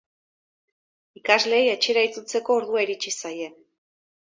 [1.19, 3.55] Ikasleei etxera itzultzeko ordua iritsi zaie.